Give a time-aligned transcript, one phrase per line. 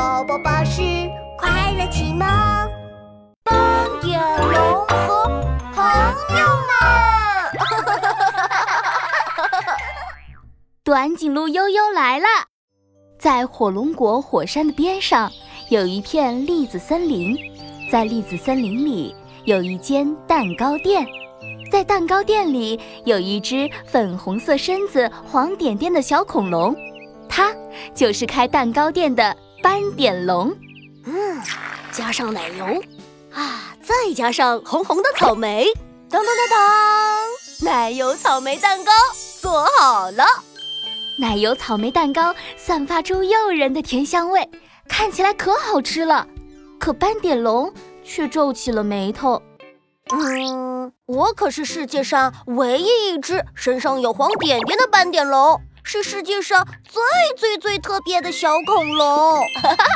[0.00, 0.80] 宝宝巴士
[1.36, 2.26] 快乐启蒙，
[3.44, 4.18] 斑点
[4.50, 5.24] 龙和
[5.74, 5.84] 朋
[6.38, 6.72] 友们。
[7.58, 9.76] 哈哈哈
[10.82, 12.24] 短颈鹿悠悠来了，
[13.18, 15.30] 在火龙果火山的边上
[15.68, 17.36] 有一片栗子森林，
[17.92, 19.14] 在栗子森林里
[19.44, 21.06] 有一间蛋糕店，
[21.70, 26.74] 在蛋糕店里有一只粉红色身子、黄点点的小恐龙，
[27.28, 27.54] 它
[27.94, 30.56] 就是开蛋糕店的斑点龙。
[31.04, 31.40] 嗯，
[31.92, 32.64] 加上奶油，
[33.32, 35.66] 啊，再加上红红的草莓，
[36.08, 38.92] 当当当当，奶油草莓蛋糕
[39.40, 40.24] 做好了。
[41.18, 44.48] 奶油草莓蛋糕散发出诱人的甜香味，
[44.88, 46.26] 看起来可好吃了。
[46.78, 47.72] 可斑点龙
[48.02, 49.42] 却皱起了眉头。
[50.12, 55.60] 嗯，我可是世界上唯一一只身上有黄点点的斑点龙，
[55.92, 57.02] 是世界上最
[57.36, 59.40] 最最特别的小恐龙。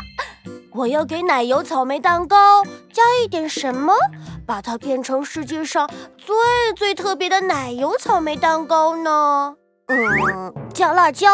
[0.74, 3.94] 我要给奶油草莓蛋糕加一点什么，
[4.44, 6.34] 把它变成世界上最
[6.74, 9.54] 最特别的奶油草莓蛋糕呢？
[9.86, 11.30] 嗯，加辣椒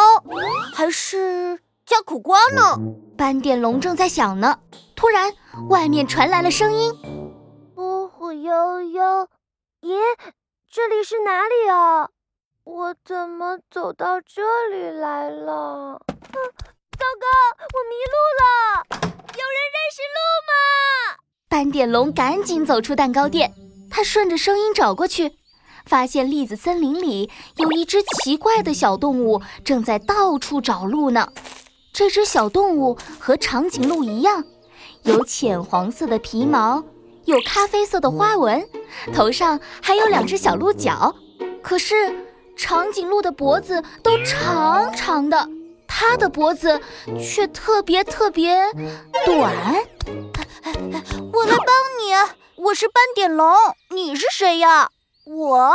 [0.74, 2.76] 还是加苦瓜呢？
[3.16, 4.58] 斑点龙正在想呢，
[4.94, 5.32] 突然
[5.70, 6.92] 外面传来了声音
[7.74, 9.26] ：“呼呼悠悠，
[9.80, 9.96] 咦，
[10.70, 12.10] 这里是哪里啊？
[12.72, 16.00] 我怎么走到这里来了？
[16.06, 17.26] 糟糕，
[17.66, 18.86] 我迷路了！
[18.92, 21.18] 有人认识路吗？”
[21.50, 23.52] 斑点龙赶紧走出蛋糕店，
[23.90, 25.32] 他顺着声音找过去。
[25.84, 31.32] 发现栗子森林里有一只奇怪的小动物正在到处找路呢。
[31.92, 34.44] 这只小动物和长颈鹿一样，
[35.02, 36.84] 有浅黄色的皮毛，
[37.24, 38.64] 有咖啡色的花纹，
[39.12, 41.12] 头上还有两只小鹿角。
[41.60, 42.29] 可是
[42.60, 45.48] 长颈鹿的脖子都长长的，
[45.88, 46.78] 它的脖子
[47.18, 48.54] 却特别特别
[49.24, 49.50] 短。
[51.32, 52.12] 我来帮你，
[52.56, 53.56] 我是斑点龙，
[53.88, 54.90] 你是谁呀？
[55.24, 55.74] 我，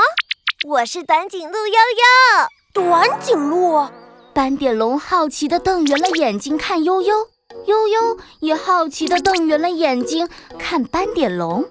[0.67, 2.47] 我是短颈鹿悠悠。
[2.71, 3.87] 短颈鹿，
[4.31, 7.27] 斑点龙好奇地瞪圆了眼睛看悠悠，
[7.65, 10.29] 悠悠也好奇地瞪圆了眼睛
[10.59, 11.65] 看斑点龙。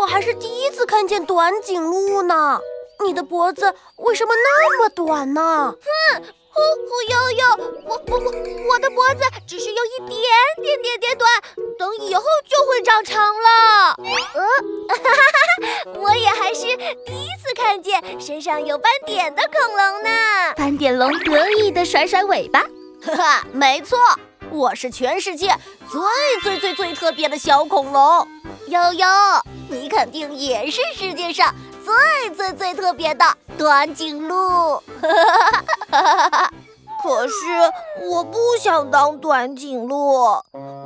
[0.00, 2.58] 我还是第一次看见短颈鹿呢。
[3.06, 5.74] 你的脖子为什么那么短呢？
[6.14, 7.46] 哼，呼呼悠悠，
[7.84, 8.32] 我我我
[8.70, 10.18] 我的脖子只是有一点
[10.60, 11.28] 点点点短，
[11.78, 13.96] 等以后就会长长了。
[14.34, 14.42] 呃，
[14.88, 15.10] 哈哈
[15.84, 16.62] 哈，我也还是
[17.04, 20.10] 第一次看见身上有斑点的恐龙呢。
[20.56, 22.60] 斑点龙得意地甩甩尾巴，
[23.04, 23.98] 哈哈，没错，
[24.50, 25.54] 我是全世界
[25.90, 26.00] 最
[26.42, 28.28] 最最最特别的小恐龙。
[28.68, 29.06] 悠悠，
[29.68, 31.52] 你肯定也是世界上。
[31.84, 33.24] 最最最特别的
[33.58, 34.82] 短颈鹿，
[37.02, 37.34] 可是
[38.08, 40.42] 我不想当短颈鹿，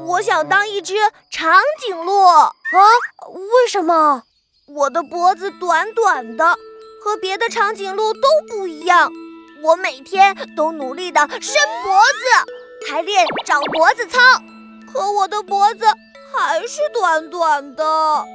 [0.06, 0.94] 我想当一只
[1.30, 2.52] 长颈鹿啊！
[3.32, 4.22] 为什么？
[4.68, 6.56] 我的脖子短短的，
[7.04, 9.12] 和别的长颈鹿都不一样。
[9.62, 14.18] 我每天都努力的伸脖子，还练长脖子操，
[14.92, 15.84] 可我的脖子
[16.34, 18.26] 还是短短的。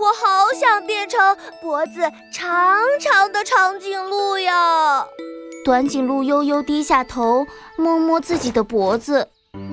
[0.00, 2.00] 我好想变成脖子
[2.32, 5.04] 长长的长颈鹿呀！
[5.62, 7.46] 短颈鹿悠悠低下头，
[7.76, 9.28] 摸摸自己的脖子。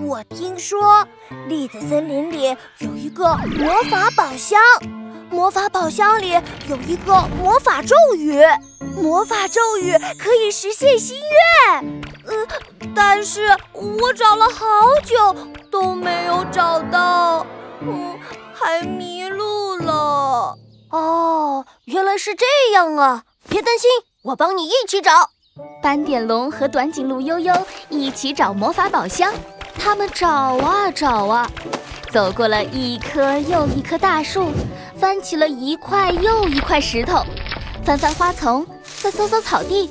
[0.05, 1.07] 我听说
[1.47, 4.59] 栗子森林里有一个魔法宝箱，
[5.29, 6.31] 魔法宝箱里
[6.67, 8.44] 有一个魔法咒语，
[9.01, 11.15] 魔法咒语可以实现心
[11.71, 12.01] 愿。
[12.25, 12.47] 呃，
[12.94, 14.65] 但是我找了好
[15.05, 15.33] 久
[15.71, 17.47] 都没有找到，
[17.79, 18.19] 嗯，
[18.59, 19.78] 还迷路。
[19.78, 20.57] 了
[20.90, 23.23] 哦，原来是这样啊！
[23.47, 23.90] 别担心，
[24.23, 25.29] 我帮你一起找。
[25.81, 27.53] 斑点龙和短颈鹿悠悠
[27.90, 29.34] 一起找魔法宝箱，
[29.78, 31.50] 他们找啊找啊，
[32.12, 34.50] 走过了一棵又一棵大树，
[34.97, 37.24] 翻起了一块又一块石头，
[37.84, 38.66] 翻翻花丛，
[39.01, 39.89] 再搜搜草地。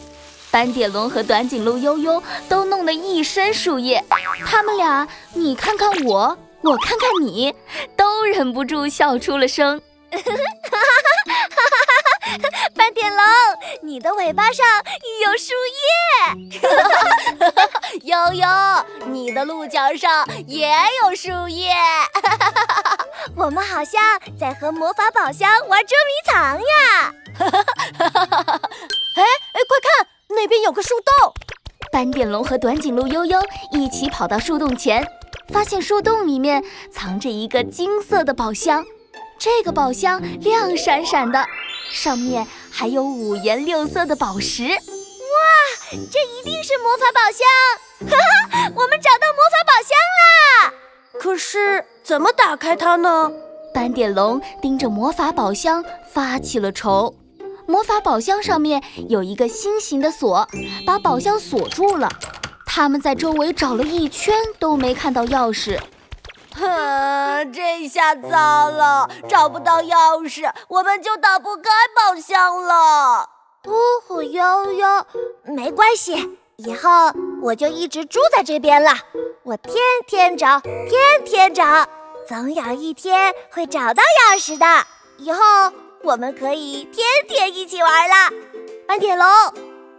[0.51, 4.05] 斑点龙和短颈鹿悠悠都弄得一身树叶，
[4.47, 6.37] 他们俩你看看我。
[6.67, 7.55] 我看看你，
[7.97, 9.81] 都忍不住笑出了声。
[12.75, 13.25] 斑点龙，
[13.83, 14.67] 你的尾巴上
[15.25, 16.59] 有树叶。
[18.03, 18.47] 悠悠，
[19.13, 20.69] 你的鹿角上也
[21.03, 21.73] 有树叶。
[23.37, 24.01] 我们好像
[24.39, 27.15] 在和魔法宝箱玩捉迷藏呀。
[27.39, 31.33] 哎哎，快看，那边有个树洞。
[31.93, 33.41] 斑点龙和短颈鹿悠悠
[33.71, 35.07] 一起跑到树洞前。
[35.49, 38.85] 发现树洞里面藏着一个金色的宝箱，
[39.39, 41.45] 这个宝箱亮闪闪的，
[41.93, 44.65] 上面还有五颜六色的宝石。
[44.65, 44.77] 哇，
[45.91, 47.47] 这一定是魔法宝箱！
[48.11, 48.17] 哈
[48.51, 50.75] 哈，我们找到魔法宝箱啦！
[51.19, 53.31] 可是怎么打开它呢？
[53.73, 57.15] 斑点龙盯着魔法宝箱发起了愁。
[57.67, 60.49] 魔法宝箱上面有一个心形的锁，
[60.87, 62.09] 把宝箱锁住了。
[62.77, 65.81] 他们在周围找了一圈，都没看到钥匙。
[66.55, 73.31] 哼，这下糟了，找不到钥匙，我们就打不开宝箱了。
[73.65, 73.73] 呜
[74.07, 75.07] 呼悠悠，
[75.45, 76.91] 没关系，以后
[77.41, 78.91] 我就一直住在这边了。
[79.43, 79.75] 我天
[80.07, 81.89] 天找，天天找，
[82.29, 84.67] 总有一天会找到钥匙的。
[85.17, 85.41] 以后
[86.03, 88.15] 我们可以天天一起玩了。
[88.87, 89.27] 斑点龙，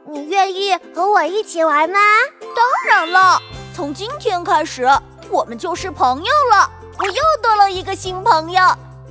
[0.10, 2.00] 你愿意和我一起玩吗？
[2.40, 3.42] 当然了，
[3.76, 4.88] 从今天开始，
[5.30, 6.72] 我们就是朋友了。
[7.00, 8.62] 我又多了一个新朋友，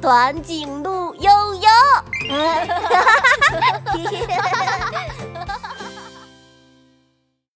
[0.01, 1.69] 短颈鹿悠悠。